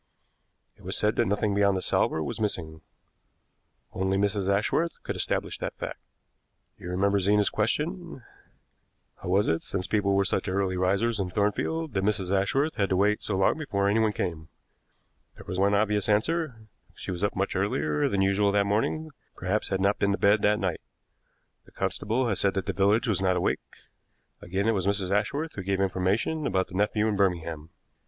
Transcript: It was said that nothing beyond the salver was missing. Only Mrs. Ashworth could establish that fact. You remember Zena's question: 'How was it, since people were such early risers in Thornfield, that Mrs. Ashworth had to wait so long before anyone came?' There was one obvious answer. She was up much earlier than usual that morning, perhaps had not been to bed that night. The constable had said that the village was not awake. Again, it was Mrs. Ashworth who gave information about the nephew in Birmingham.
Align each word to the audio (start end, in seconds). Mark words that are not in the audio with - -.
It 0.77 0.81
was 0.81 0.97
said 0.97 1.15
that 1.17 1.27
nothing 1.27 1.53
beyond 1.53 1.77
the 1.77 1.81
salver 1.83 2.23
was 2.23 2.39
missing. 2.39 2.81
Only 3.93 4.17
Mrs. 4.17 4.49
Ashworth 4.51 4.93
could 5.03 5.15
establish 5.15 5.59
that 5.59 5.77
fact. 5.77 5.99
You 6.79 6.89
remember 6.89 7.19
Zena's 7.19 7.51
question: 7.51 8.23
'How 9.17 9.29
was 9.29 9.47
it, 9.47 9.61
since 9.61 9.85
people 9.85 10.15
were 10.15 10.25
such 10.25 10.49
early 10.49 10.75
risers 10.75 11.19
in 11.19 11.29
Thornfield, 11.29 11.93
that 11.93 12.03
Mrs. 12.03 12.35
Ashworth 12.35 12.77
had 12.77 12.89
to 12.89 12.95
wait 12.95 13.21
so 13.21 13.37
long 13.37 13.59
before 13.59 13.87
anyone 13.87 14.11
came?' 14.11 14.47
There 15.35 15.45
was 15.45 15.59
one 15.59 15.75
obvious 15.75 16.09
answer. 16.09 16.65
She 16.95 17.11
was 17.11 17.23
up 17.23 17.35
much 17.35 17.55
earlier 17.55 18.09
than 18.09 18.23
usual 18.23 18.51
that 18.53 18.65
morning, 18.65 19.11
perhaps 19.35 19.69
had 19.69 19.79
not 19.79 19.99
been 19.99 20.13
to 20.13 20.17
bed 20.17 20.41
that 20.41 20.57
night. 20.57 20.81
The 21.65 21.71
constable 21.71 22.27
had 22.27 22.39
said 22.39 22.55
that 22.55 22.65
the 22.65 22.73
village 22.73 23.07
was 23.07 23.21
not 23.21 23.37
awake. 23.37 23.59
Again, 24.41 24.67
it 24.67 24.71
was 24.73 24.87
Mrs. 24.87 25.11
Ashworth 25.11 25.53
who 25.53 25.61
gave 25.61 25.79
information 25.79 26.47
about 26.47 26.69
the 26.69 26.73
nephew 26.73 27.07
in 27.07 27.15
Birmingham. 27.15 27.69